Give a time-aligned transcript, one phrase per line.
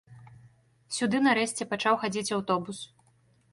[0.95, 2.83] Сюды, нарэшце, пачаў хадзіць аўтобус.